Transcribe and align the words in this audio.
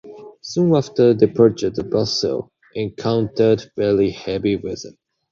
Soon 0.41 0.73
after 0.75 1.13
departure 1.13 1.69
the 1.69 1.83
vessel 1.83 2.51
encountered 2.73 3.69
very 3.77 4.09
heavy 4.09 4.55
weather. 4.55 4.93